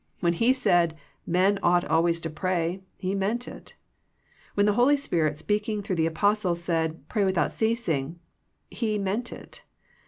[0.19, 0.97] When He said,
[1.27, 3.75] "Men ought always to pray," He meant it.
[4.55, 8.17] When the Holy Spirit speaking through the Apostle said '* Pray without ceasing,"
[8.71, 9.61] He meant it.